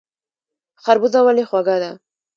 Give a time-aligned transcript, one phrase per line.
[0.83, 1.91] خربوزه ولې خوږه ده؟